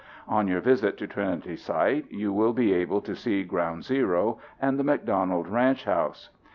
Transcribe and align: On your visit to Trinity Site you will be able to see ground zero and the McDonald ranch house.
On 0.27 0.47
your 0.47 0.61
visit 0.61 0.97
to 0.97 1.05
Trinity 1.05 1.55
Site 1.55 2.11
you 2.11 2.33
will 2.33 2.53
be 2.53 2.73
able 2.73 3.01
to 3.01 3.13
see 3.15 3.43
ground 3.43 3.85
zero 3.85 4.39
and 4.59 4.79
the 4.79 4.83
McDonald 4.83 5.47
ranch 5.47 5.83
house. 5.83 6.31